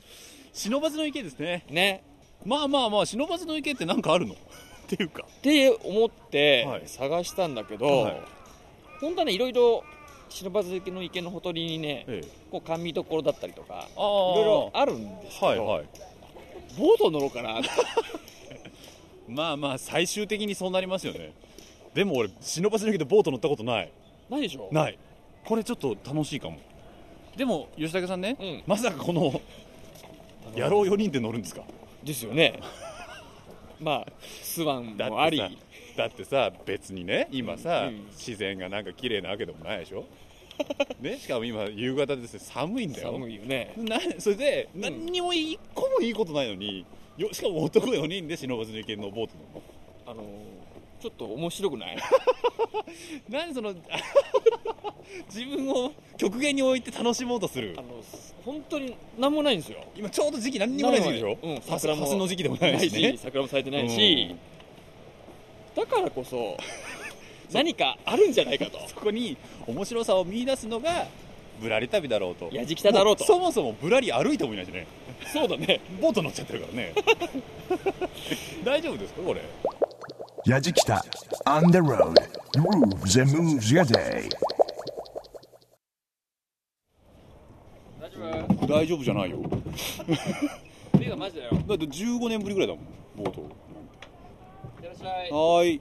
[0.53, 1.65] シノバズの池ですね。
[1.71, 2.03] ね
[2.45, 4.35] まあまあまあシノバズの池って何かあるの？
[4.35, 4.37] っ
[4.87, 5.25] ていうか。
[5.27, 6.83] って思ってはい。
[6.87, 8.21] 探したんだけど、はい。
[9.01, 9.83] 本当はねいろいろ
[10.29, 12.29] シノバズの池のほとりにねええ。
[12.51, 15.85] こう甘味どころだったりとかいろいろあるんですけど、はいはい。
[16.79, 17.61] ボート乗ろうかな。
[19.29, 21.33] まあまあ最終的にそうなりますよね。
[21.95, 23.91] でも俺シノバズの池でボート乗ったことない。
[24.29, 24.69] ないでしょ？
[24.71, 24.99] ない。
[25.45, 26.59] これちょっと楽しいかも。
[27.37, 28.63] でも吉武さんね、うん。
[28.67, 29.41] まさかこの
[30.57, 31.63] 野郎4人で乗るんですか？
[32.05, 32.61] ですよね。
[33.81, 35.39] まあスワンもあり。
[35.39, 35.57] だってさ
[35.97, 38.07] だってさ別にね今さ、うん。
[38.11, 40.05] 自然がなんか綺麗なわけでもないでしょ？
[41.01, 43.13] ねしかも今夕方ですね寒いんだよ。
[43.13, 43.73] 寒いよね。
[43.77, 44.81] なそれで、うん。
[44.81, 46.85] 何にも一個もいいことないのに
[47.17, 49.63] よしかも男4人で忍ば池のボート乗る
[50.07, 50.13] の？
[50.13, 50.27] あのー
[51.05, 51.99] ちょっと面白くない？
[53.29, 53.75] 何その
[55.29, 57.75] 自分を極限に置いて楽しもうとする？
[57.77, 57.89] あの
[58.43, 59.85] 本当に何もないんですよ。
[59.95, 63.19] 今ちょうど時期何にもない時期でしょ、うん桜の時期でもないしね。
[63.19, 64.35] 桜も咲いてないし、
[65.75, 66.57] だからこそ
[67.53, 68.79] 何かあるんじゃないかと。
[68.89, 69.37] そこに
[69.67, 71.07] 面白さを見出すのが
[71.61, 72.49] ぶらり旅だろうと。
[72.51, 73.25] やじきただろうと。
[73.25, 74.87] もそもそもぶらり歩いてもいないしね。
[75.35, 75.81] そうだね。
[76.01, 76.95] ボート乗っちゃってるからね。
[78.65, 79.43] 大丈夫ですかこれ？
[80.47, 81.01] Yajikita
[81.47, 82.19] on the road.
[82.53, 84.29] Grooves and moves your day.
[87.99, 89.39] 大丈夫大丈夫じゃないよ。
[90.99, 91.53] 目がマジだよ。
[91.53, 92.85] だって15年ぶりぐらいだもん
[93.17, 93.41] ボート
[94.83, 95.31] いらっしゃい。
[95.31, 95.81] はーい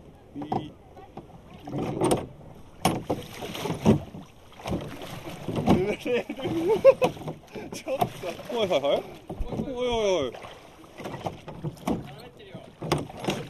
[7.73, 7.97] ちょっ
[8.51, 8.57] と。
[8.57, 9.03] はいはいはい。
[9.51, 9.87] おいおい
[10.25, 10.31] おい。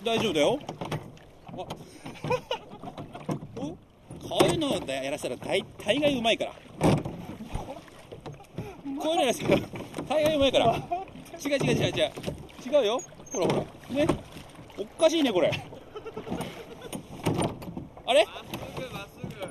[0.03, 0.59] 大丈夫だよ。
[0.59, 0.72] あ
[1.55, 1.65] お
[3.57, 6.57] こういうのやらせたら大大概うまいからこ
[9.09, 9.61] ういうのやらせたら
[10.09, 10.65] 大概うまいから
[11.45, 12.11] 違う違う違う違う
[12.77, 14.07] 違うよほらほらね
[14.77, 15.51] おかしいねこれ
[18.05, 18.25] あれ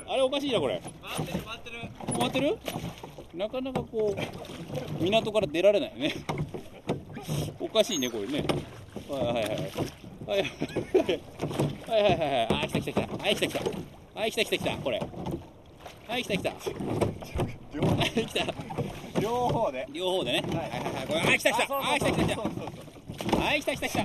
[0.09, 2.59] あれおかしいなこれ回ってる回ってる回ってる
[3.35, 4.15] なかなかこ
[5.01, 6.15] う港から出られないよね
[7.61, 8.45] おかしいねこれね
[9.09, 10.41] はいはいはいはい。
[10.41, 12.65] はいはいはいはい。
[12.65, 13.23] あ来た来た来た。
[13.23, 13.61] はい来た来た。
[14.21, 14.77] はい来た来た来た。
[14.79, 15.01] これ。
[16.09, 16.51] はい来た来た。
[16.51, 16.57] は
[18.07, 19.87] い来た両方で。
[19.93, 20.43] 両方でね。
[20.49, 20.57] はい。
[20.57, 21.21] はいはいこれ。
[21.21, 21.67] あ来た来たあ
[21.99, 22.43] 来た来た来た。
[23.39, 23.99] はい来た来た来た。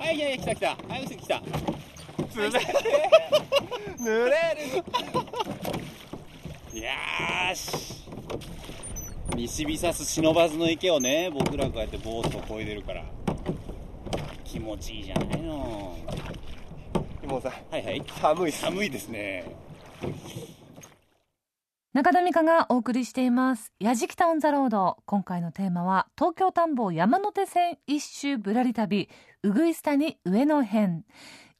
[0.00, 0.68] はいいやいや来た来た。
[0.68, 1.42] はい来た来た。
[2.34, 4.34] 濡れる。
[6.74, 8.04] いやーし。
[9.36, 13.02] 西日さす不忍の池をね僕らこうやってボートを漕いでるから。
[13.02, 13.13] 気
[14.64, 15.96] 持ちいいじゃないの。
[17.26, 18.02] もうさはいはい。
[18.20, 19.44] 寒い寒いですね。
[21.92, 29.08] 中田美香がお送りしています「やじきたオン・ザ・ロード」今回のテーマは東京田んぼ山手線一周ぶらり旅。
[29.44, 31.04] うぐいす谷上野編。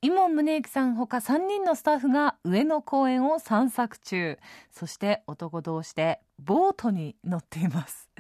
[0.03, 4.39] 伊門宗行さんほか3人のスタッフが上野公園を散策中。
[4.71, 8.11] そして男同士でボートに乗っています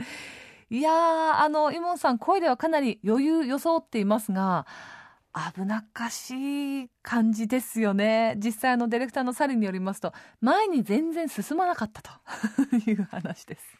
[0.70, 4.66] いやーあの伊門さん声ではかなり余裕装っていますが
[5.54, 8.36] 危なっかしい感じですよね。
[8.38, 12.10] 実際のディレクターのサリによりますと前に全然進まなかったと
[12.88, 13.78] いう話です。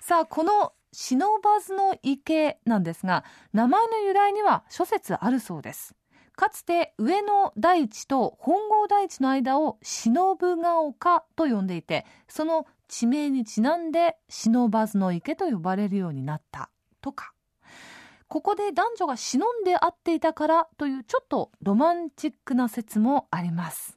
[0.00, 5.94] さあこのシノバズの池なんですが名前の由来には諸説あるそうです。
[6.36, 16.70] かつて上野大地と本郷大地の間を忍ヶ丘と呼んでいてその地名にちなんで忍ばずの池と呼ばれるようになった。
[17.00, 17.32] とか。
[18.26, 23.96] ここで男女が忍んで会っていたからというちょっとロマンチックな説もあります。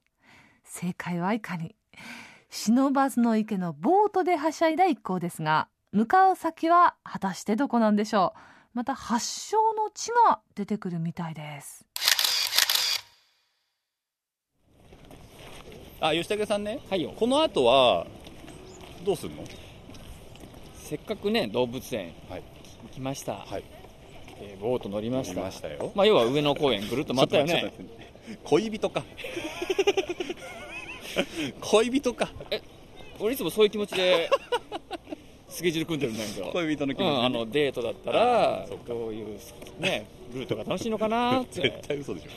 [0.63, 1.75] 正解はいかに。
[2.51, 8.77] 忍ばずの池のボートではしゃいだ一行ですが向かう先は果たしてどこなんでしょう。
[8.77, 11.87] また発祥の地が出てくるみたいです。
[15.99, 16.79] あ吉武さんね。
[16.91, 17.11] はいよ。
[17.17, 18.05] この後は
[19.03, 19.43] どうするの？
[20.75, 22.43] せっかくね動物園はい。
[22.91, 23.63] 来ました、はい。
[24.39, 25.41] えーボート乗りました。
[25.41, 27.73] 見まあ要は上野公園ぐるっと回ったよね。
[28.43, 29.03] 恋人か。
[31.59, 32.29] 恋人か。
[33.19, 34.29] 俺いつもそういう気持ちで
[35.47, 36.51] スケジュール組んでるんだけど。
[36.51, 39.37] 恋人の気持ち、うん、あのデートだったあらどういう
[39.79, 42.29] ねルートが楽しいのかなっ絶て対嘘でしょ。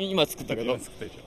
[0.00, 0.72] 今作ったけど。
[0.72, 1.18] 今作ったでしょ、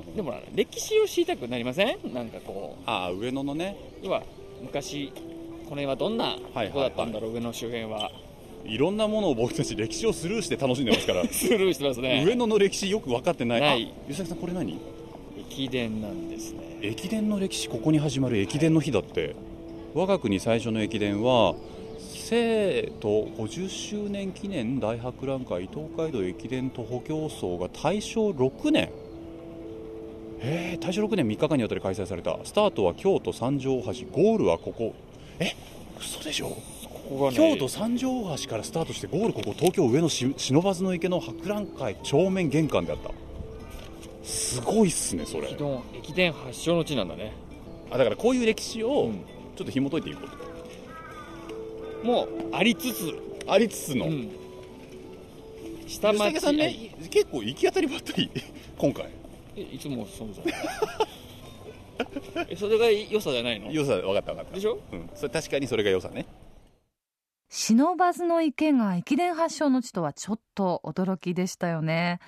[0.00, 2.14] うんでもな歴史を知りたくなりません？
[2.14, 2.82] なんかこう。
[2.86, 3.76] ああ上野のね。
[4.02, 4.22] 要は
[4.62, 8.10] 昔この辺はどんなはいとこだったんだろう、上野周辺は。
[8.64, 11.24] いろんなものを僕たち歴史をスルーして楽しんでますから。
[11.32, 12.22] スルーしてますね。
[12.26, 13.60] 上野の歴史よく分かってない。
[13.60, 13.92] ない。
[13.92, 14.78] あ吉崎さんこれ何？
[15.50, 16.60] 駅伝なんですね。
[16.82, 19.34] 駅伝の歴史ここに始まる駅伝の日だって。
[19.94, 21.54] 我が国最初の駅伝は
[21.98, 28.90] 生徒50周年記念大博覧会東海道駅伝徒歩競争が大正6年
[30.44, 34.94] えー、大正6年3日間にわたり開催されたスタートは京都三条大橋ゴールはここ。
[35.38, 35.52] え
[36.00, 36.48] 嘘でしょ？
[36.48, 43.10] ここがね京都三条大橋からスタートしてゴールここ東京上野し不忍池の博覧会正面玄関であった。
[44.24, 45.56] すごいっすねそれ。
[45.94, 47.32] 駅伝発祥の地なんだね。
[47.90, 49.24] あだからこういう歴史をうん。
[49.54, 50.20] ちょっと紐解いていこ
[52.02, 54.30] うもうありつつ、とありつつの、うん、
[55.86, 58.30] 下吉町武さんね結構行き当たりばったり
[58.78, 59.10] 今回
[59.56, 60.46] えいつもそうじゃん。
[62.48, 63.70] えそれが良さじゃないの？
[63.70, 64.54] 良さ分かった分かった。
[64.54, 64.80] でしょ？
[64.92, 66.26] うん、それ確かにそれが良さね。
[67.50, 72.18] 不忍池が駅伝発祥の地とはちょっと驚きでしたよね。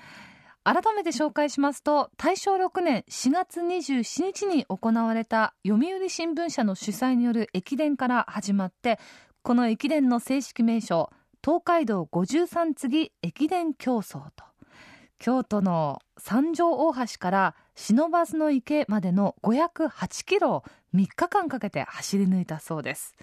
[0.65, 8.99] 改めて紹介しますと大正6年4月27日に行われた読売新聞社の主催による駅伝から始まって
[9.43, 11.11] この駅伝の正式名称
[11.45, 14.45] 東海道53次駅伝競争と
[15.19, 23.15] 京都の三条大橋から不忍池までの508キロを3日間かけて走り抜いたそうです。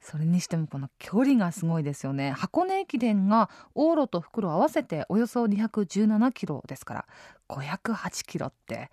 [0.00, 2.32] それにしてもこの距離がすごいですよね。
[2.32, 7.06] 箱根駅伝が往路と袋合わせておよそ217キロですから
[7.48, 8.90] 508キロって。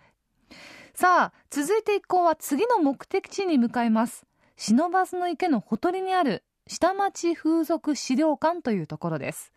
[0.94, 4.26] さあ続いて一行は次の目的地に向かいます。
[4.56, 9.52] 不忍池のほとりにある下町風俗資料館というところです。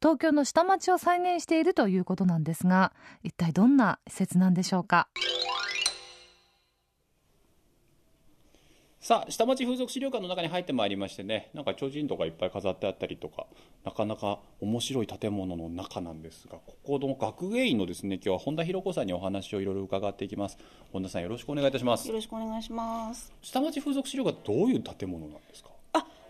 [0.00, 5.08] 東京の下町を再現しているということなんですが一体どんな施設なんでしょうか？
[9.00, 13.46] さあ下町風俗資料館の中に入ってまいりましてねなんか提灯とかいっぱい飾ってあったりとか
[13.84, 20.58] なかなか面白い建物の中なんですがここの学芸員のですね今日は本田博子さんにお話をいろいろ伺っていきます。
[20.92, 22.08] 本田さんよろしくお願いいたします。
[22.08, 23.32] よろしくお願いします。
[23.42, 25.70] 下町風俗資料館どういう建物なんですか？
[25.70, 25.75] あ、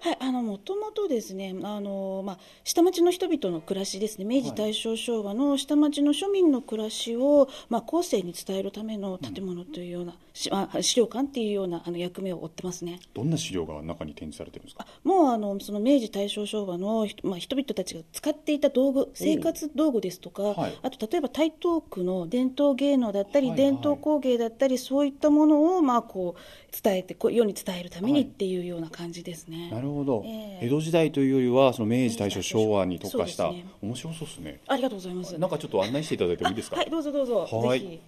[0.06, 13.00] はい、あの、もともとですね、あの、まあ、下町の人々の暮らしですね、明治、大正、昭和の下町の庶民の暮らしを、まあ、後世に伝えるための建物というような、しあ資料館っていうような、あの、役目を負ってますね。
[13.14, 14.86] どんな資料が中に展示されてるんですか？
[15.02, 20.78] もうあのその明治、大正、昭和の、ひまあ、人々たちが使っていた道具、生活道具ですとか、はい。
[20.82, 23.70] あと例えば台東区の伝統芸能だったり、はいはい。
[23.72, 29.70] 伝統工芸だったり、そういったものを、まあ、こう伝えてこう世に伝えるためにっていうような感じですね。
[29.70, 29.95] なるほど、
[30.26, 35.38] ええ江戸時代というよりはその明治大正昭和に特化した、ね面白そうですねありがとうございます。
[35.38, 36.76] なんかちょっと案内していただいてもいいですか？
[36.76, 37.46] はい、どうぞどうぞ。
[37.50, 37.98] はい。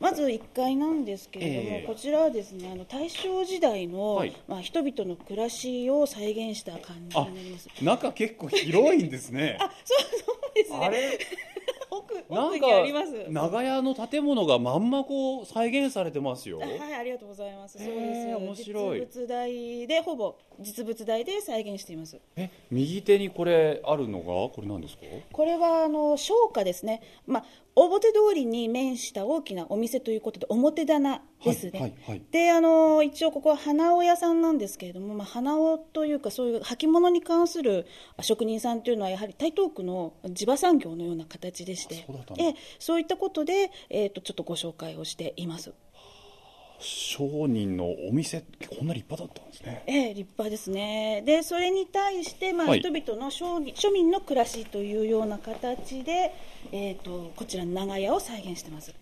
[0.00, 7.68] まず1階なんですけれども、ええこちらはですねあの大正時代の、はいまあ、人々の暮らしを再現した感じになります。
[7.82, 10.78] 中結構広いんですねそうですね。
[10.80, 11.18] あれ？
[11.98, 13.26] 奥奥にあります。
[13.28, 17.78] 長屋の建物がまんまこう再現されてますよはい、ありがとうございます。
[17.78, 18.28] そうへです。
[18.28, 22.18] え面白い実物大でほぼ実物大で再現しています。
[22.36, 25.02] え右手にこれあるのがこれなんですか？
[25.32, 27.02] これはあの商家ですね。
[27.26, 27.44] まあ
[27.84, 31.78] 表通りに面した大きなお店ということで表棚ですね。
[31.78, 37.86] はいはいはいであの一応ここは花尾屋さんなんですけれども、まあ、花尾というかそういう履物に関する
[38.20, 45.72] 職人さんというのはやはり台東区の地場産業のような形でしてそうだったのええそういったことで、えー、とちょっとご紹介をしています。
[46.78, 51.22] 商人のお店こんな立派だったんですねええ、立派ですね。
[51.26, 56.34] で、それに対して、まあ、はい人々の商人庶民の暮らしというような形で、
[56.72, 58.94] えっ、と、こちらの長屋を再現してます。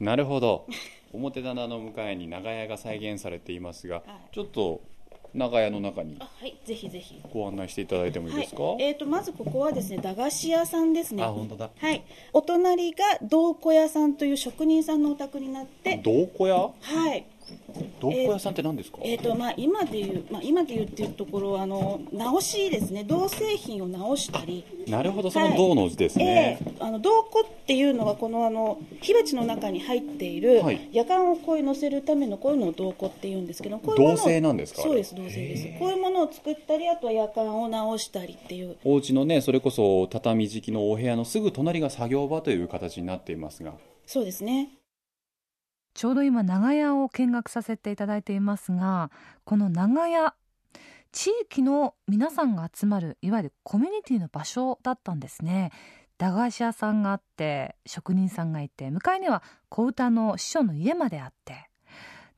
[0.00, 0.66] なるほど
[1.12, 4.82] 表棚の向かいに長屋が再現されていますが、はいちょっと
[5.34, 7.20] 長屋の中にあ、はい、ぜひぜひ。
[7.32, 11.22] ご案内していただいてもいいですか、はい、えっ、と、まずここはですね、駄菓子屋さんですね。
[11.22, 12.02] あ本当だはい。
[12.32, 16.72] お隣が銅子屋さんという職人さんのお宅になって、どこ屋？
[16.80, 17.26] はい。
[18.00, 23.04] 道具屋さんって何ですか、えーとまあ、今でいう、まあ、今でいうっていうところはあの直しですね。
[23.04, 24.64] 銅製品を直したり。
[24.86, 25.30] なるほど。
[25.30, 30.88] その銅の字ですね、ええあの銅庫っていうのはこのあの火鉢の中に入っているはい。
[30.92, 34.82] 夜間をこういう乗せるためのこういうのを銅庫っていうんですけどこういうものを銅製なんですか？
[34.82, 35.78] そうです銅製です。
[35.78, 38.76] こういうものを作ったりあとは夜間を直したりっていう。
[38.84, 43.74] お家のねそれこそ畳敷きのお部屋のすぐ隣が作業場という形になっていますが。
[44.06, 44.70] そうですね
[45.94, 49.10] ちょうど今長屋を見学させていただいていますが
[49.44, 50.34] この長屋
[51.12, 55.72] 地域の皆さんが集まるいわゆるコミュニティの場所だったんですね。
[56.18, 61.70] 駄菓子屋さんがあって職人さんがいて向かいには小唄の師匠の家まであって。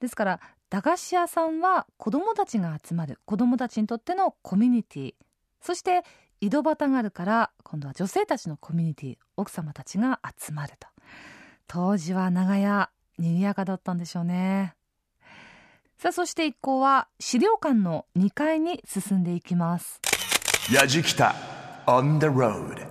[0.01, 5.15] ですから駄菓子屋さんは子どもたちが集まる子どもたちにとってのコミュニティ。
[5.61, 6.03] そして
[6.41, 10.87] 井戸端があるから今度は女性たちのコミュニティ奥様たちが集まると。
[11.67, 14.75] 当時は長屋賑やかだったんでしょうね。
[15.99, 20.01] さあそして一行は資料館の2階に進んでいきます。
[20.73, 21.35] やじきた
[21.87, 22.87] on the road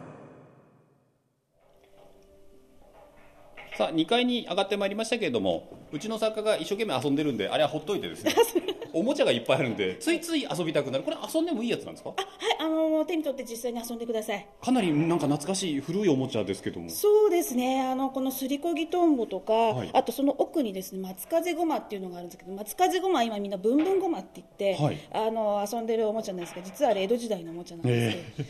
[3.77, 8.35] さあ2階に上がってまいりましたけれどもうちの作家が一生懸命遊んでるんであれはほっといてですね
[8.93, 11.03] おもちゃがいっぱいあるんでついつい遊びたくなる。
[11.03, 12.09] これ遊んでもいいやつなんですか？
[12.09, 12.17] はい
[12.61, 14.45] あの手に取って実際に遊んでください。
[14.61, 16.89] かなりなんか懐かしい古いおもちゃですけども。
[16.89, 17.81] そうですね。
[17.81, 19.89] あのこのすりこぎとんぼとか、はい。
[19.93, 24.97] あとその奥にですね松風ごまっていうのがあるんですけど松風ごまは今みんなブンブンごまって言って、はい。
[25.11, 28.49] あの遊んでるおもちゃなんですが実はあれ江戸時代のおもちゃなんですけど、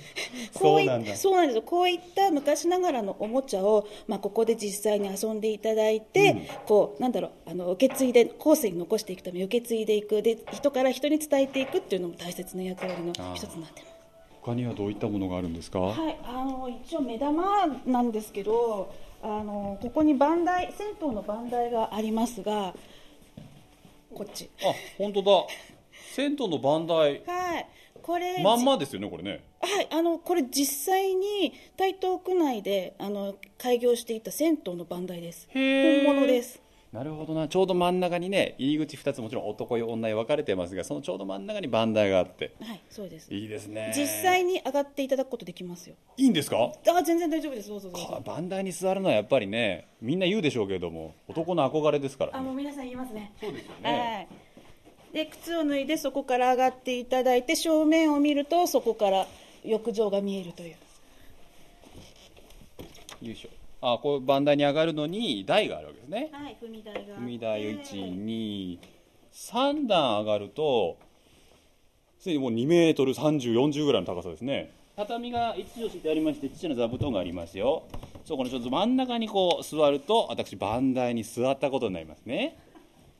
[0.59, 1.15] そうなんだ。
[1.15, 1.61] そうなんですよ。
[1.61, 10.21] こういった昔ながらのおもちゃを、まあ、ここで実際に遊んでいただいて、こうなんだろうあの受け継いで後世に残していくために受け継いでいく。
[10.21, 13.93] で人から人に伝えていくっていうのも大切な役割の一つになってます。
[14.41, 22.73] 他にはどういったものがあるんですか、はい、あの一応目玉なんですけど、あのここに番台銭湯の番台がありますが、
[24.13, 24.49] こっち。
[24.61, 25.31] あ本当だ
[26.15, 27.67] 銭湯の番台 はい、
[28.01, 35.49] これまんまですよねこれねはい、あのこれ実際に台東区内であの開業していた銭湯の番台です。
[35.53, 36.61] 本物です。
[36.91, 43.31] なるほどなちょうど真ん中にね入り口2つもちろん男湯女湯分かれてますがそのちょうど真ん中に番台があってはい、そうです。
[43.31, 45.95] いいですね実際に上がっていただくことできますよ。
[46.17, 46.71] いいんですか？
[46.87, 47.69] あ、全然大丈夫です。
[47.69, 48.07] どうぞどうぞ。
[48.07, 53.33] か番台に座るのはやっぱりねみんな言うでしょうけれども男の憧れですから、あ、もう皆さん言いますね。
[53.39, 54.27] そうですよはい。
[55.13, 59.27] で靴を脱いでそこから上がっていただいて正面を見るとそこから
[59.63, 60.75] 浴場が見えるという
[63.27, 63.49] よいしょ
[63.81, 66.29] あこう番台に上がるのに台があるわけですね。
[66.31, 70.97] はい踏み台が踏み台123段上がると
[72.19, 74.71] すでにもう2メートル3040ぐらいの高さですね。
[74.97, 77.83] 畳が1畳敷いてありましてちっちゃな座布団がありますよ。
[78.25, 82.57] そこのちょっと真ん中にこう座ると私番台に座ったことになりますね。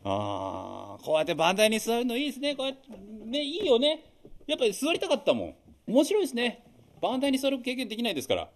[0.04, 2.54] ああこうやって番台に座るのいいですね。
[2.56, 2.82] こうやって
[3.26, 4.04] ねいいよね。
[4.45, 5.56] やっぱり座りたかったもん。
[5.88, 6.65] 面白いですね。
[7.02, 8.50] 番台に座る経験できないですから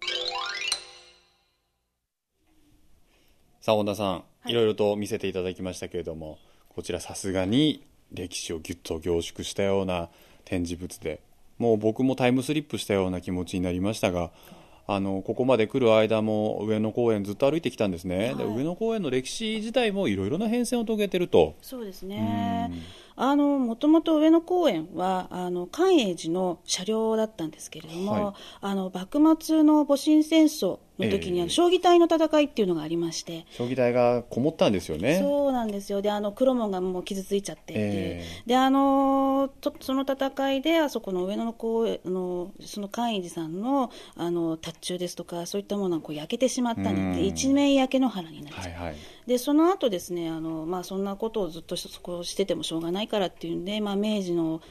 [3.64, 10.10] さあ本田さん、い、ろいろと見せていただきましたけれどもこちらさすがに歴史をぎゅっと凝縮したような
[10.44, 11.22] 展示物で
[11.60, 14.32] もう僕もタイムスリップしたような気持ちになりましたが
[14.86, 21.56] あのここまで来る間も上野公園ずっと歩いてきたんですね、で上野公園の歴史自体もいろいろな変遷を遂げてると。
[21.62, 22.70] そうですね。
[23.16, 28.34] あのもともと上野公園はあの寛永寺の車両だったんですけれども、はい。
[28.60, 31.42] あの幕末の戊辰戦争の時に、ええ。
[31.44, 35.20] あの将棋隊の戦いっていうのがありまして、将棋台がこもったんですよね。
[35.20, 36.02] そうなんですよ。
[36.02, 47.26] であの黒門がもう傷ついちゃっていて、えであのとその戦いであそこの上野の公園あのその寛永寺さんのあの達中ですとかそういったものがこう焼けてしまったんでうん。
[47.26, 48.96] 一面焼け野原になっちゃってはいはい。
[49.28, 54.62] でその後ですねあの、まあ、そんなことをずっとそこをしててもしょうがないからっていうんで、まあ、明治の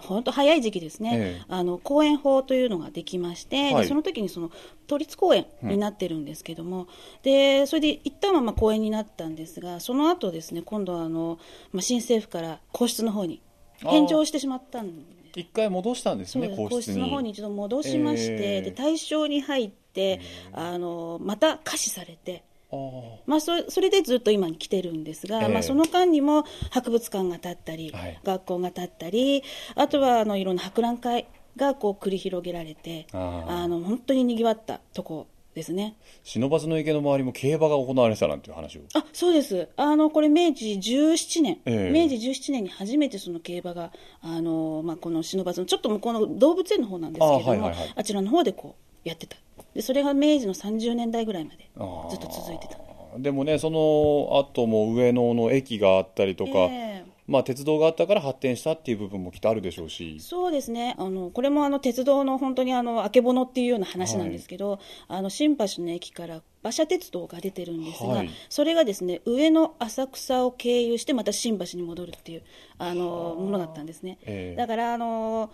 [0.00, 1.44] 本当早い時期ですね、ええ。
[1.48, 3.82] あの公園法というのができまして、はい。
[3.82, 4.50] でその時にその
[4.86, 6.88] 都立公園になってるんですけども、
[7.22, 11.38] でそれで一旦はまあ公園になったんですがその後ですね今度はあの、
[11.72, 13.42] まあ、新政府から皇室の方に
[13.78, 15.02] 返上してしまったんで
[15.34, 15.40] す。
[15.40, 16.94] 一回戻したんですね皇皇室に。
[16.94, 18.62] 室の方に一度戻しまして、ええ。
[18.62, 20.20] で大正に入って
[20.52, 22.44] あのまた可視されて。
[22.76, 23.30] あー。
[23.30, 25.48] まあ、それそれでずっと今に来てるんですが、ええ。
[25.48, 28.20] まあ、その間にも博物館が建ったり、はい。
[28.24, 29.42] 学校が建ったり
[29.74, 33.50] あとはあのいろんな博覧会がこう繰り広げられてあー。
[33.50, 35.26] あの本当ににぎわったとこ
[35.56, 35.96] ですね。
[36.22, 38.82] 不忍池の周りも競馬が行われてたなんていう話を。
[38.94, 39.68] あそうです。
[39.76, 41.90] あのこれ明治17年、ええ。
[41.90, 43.90] 明治17年に初めてその競馬が
[44.20, 48.04] あの、まあ、この不忍のちょっと向こうの動物園の方なんですけれどもあ,、あはいはいはい。
[48.04, 49.38] ちらの方でこうやってた
[49.76, 51.70] でそれが明治の30年代ぐらいまで
[52.10, 52.78] ずっと続いてた。
[53.18, 60.20] でもねその後も上野の駅があったりとか、えまあ、鉄道があったから発展したっていう部分もきっとあるでしょうし。
[60.20, 68.30] そうですね、あのこれもあの鉄道の本当にあのあけぼのっていうような話なんですけど、あの新橋の駅から馬車鉄道が出てるんですが、はい。
[68.48, 72.42] それがですね上野浅草を経由して、また新橋に戻るっていう
[72.78, 74.18] あのものだったんですね。
[74.22, 74.56] ええ。
[74.56, 75.50] だからあの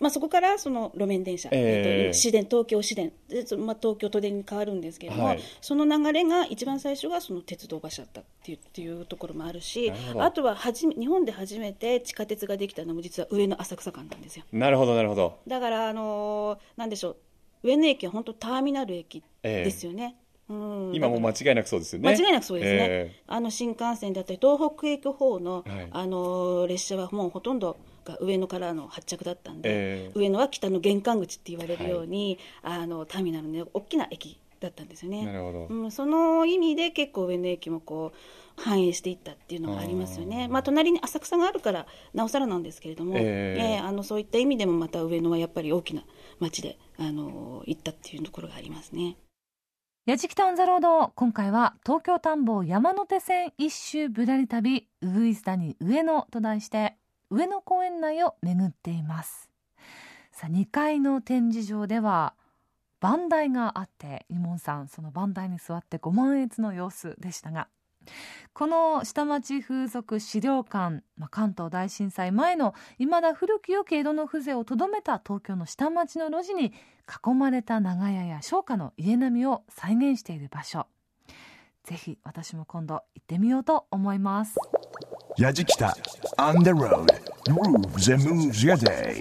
[0.00, 3.12] まあ、そこからその路面電車、えええっと市電、東京市電
[3.58, 14.44] まあ、東京都電に変わるんですけれども、はいその流れが一番最初がその鉄道馬車だったっていうっていうところもあるしあとははじめ日本で初めて地下鉄ができたのも、実は上野浅草間なんですよ。
[14.52, 15.38] なるほど、なるほど。
[15.46, 17.16] だから、あのーなんでしょう、
[17.62, 20.16] 上野駅は本当、ターミナル駅ですよね。
[20.48, 22.10] うん今もう間違いなくそうですよね。
[22.10, 35.24] 間違いなくそうですね、えあの新幹線だったり、東北駅方の、はいあのー列車はもうほとんどが上野からの発着だったんで、ええ上野は北の玄関口って言われるように、あのターミナルの大きな駅だったんですよね。
[35.26, 35.66] なるほど。
[35.68, 46.02] うん、その意味で結構上野駅もこう反映していったっていうのがありますよね、まあ、隣に浅草があるからなおさらなんですけれども、ええええあのそういった意味でもまた上野はやっぱり大きな
[46.40, 49.16] 街であの行ったっていうところがありますね。
[50.06, 56.98] やじきたオンザロード今回は東京田んぼ山手線一周ぶらり旅ウグイス谷上野と題して
[57.30, 59.48] 上野公園内を巡っています。
[60.32, 62.34] さあ2階の展示場では
[63.00, 67.68] 番台があってイモンさんその番台に座ってご満悦の様子でしたが
[68.52, 76.72] この下町風俗資料館、まあ、関東大震災前の未だ古き良き江戸の風情をとどめた東京の下町の路地に
[77.08, 80.86] 囲まれた長屋や商家の家並みを再現している場所。
[81.82, 84.56] ぜひ私も今度行ってみようと思います。
[85.36, 85.92] Yajikita
[86.38, 87.10] on the road
[87.50, 89.20] grooves and moves your day.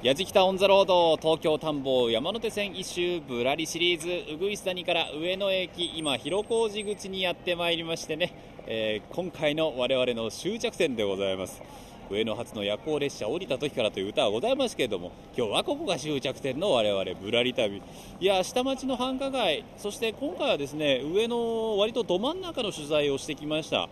[0.00, 8.32] やじきたオンザロード東京田んぼ山手線一周ぶらりシリーズうぐいす谷から上野駅今広小路口にやってまいりましてね、
[8.68, 11.60] えー今回の我々の終着点でございます
[12.10, 17.82] 上野発の夜行列車降りた時からという歌はございますけれども今日はここが終着点の我々ぶらり旅。
[18.20, 23.88] いや下町の繁華街そして今回はですね上野割とど真ん中の取材をしてきました。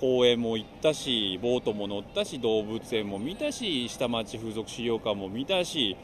[0.00, 5.96] 公園も行ったしボートも乗ったし動物園も見たし下町風俗資料館も見たし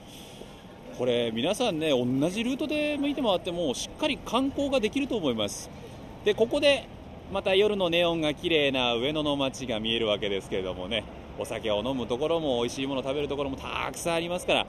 [0.98, 5.70] これ皆さんね同じルートで見て回ってもしっかり観光ができると思います。
[6.24, 6.88] でここで
[7.32, 11.04] また夜のネオンが綺麗な上野の街が見えるわけですけれどもね。
[11.38, 14.66] お酒を飲むところも美味しいものを食べるところもたくさんありますから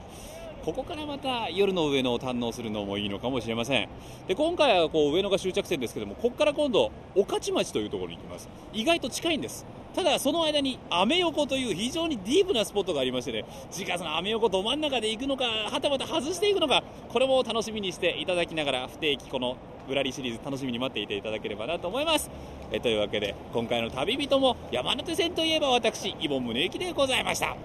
[0.64, 3.88] ここからまた夜の上野を堪能するのもいいのかもしれません。
[4.26, 8.48] で今回はこう上野が終着点ですけどもここから今度御徒町というところに行きます。
[8.72, 9.64] 意外と近いんです。
[9.96, 19.56] ただその間にアメ横という非常にディープなスポットがありましてね次回そのアメ横ど真ん中で行くのかはたまた外していくのかこれも楽しみにしていただきながら不定期この
[19.88, 22.30] ぶらりシリーズ楽しみに待っていていただければなと思います。
[22.72, 27.56] えというわけで今回の旅人も山手線といえば私イボン宗行でございました。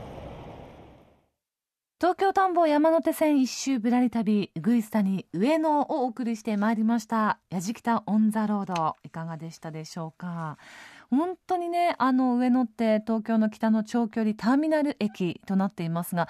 [2.00, 7.40] 東京田んぼ山手線一周ぶらり旅うぐいす谷上野をお送りしてまいりました。
[7.50, 10.58] やじきたオンザロードいかがでしたでしょうか？
[11.12, 16.28] 本当にねあの上野って東京の北の長距離ターミナル駅となっていますが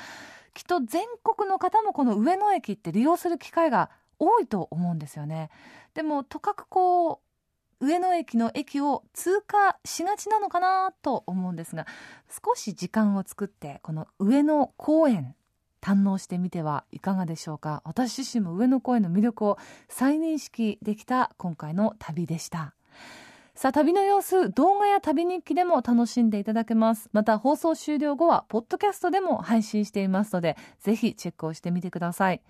[0.53, 5.49] きっと全国の方もこの上野駅って利用する機会が多いと思うんですよね。
[5.93, 7.21] でもとかくこ
[7.79, 11.87] う上野駅の駅を通過しがちなのかなと思うんですが
[12.29, 15.35] 少し時間を作ってこの上野公園
[15.81, 17.81] 堪能してみてはいかがでしょうか。
[17.85, 19.57] 私自身も上野公園の魅力を
[19.89, 22.75] 再認識できた今回の旅でした。
[23.61, 27.11] さあ旅の様子動画や旅日記でも楽しんでいただけます。
[27.13, 32.41] また放送終了後はポッドキャストでも配信していますのでぜひチェックをしてみてください。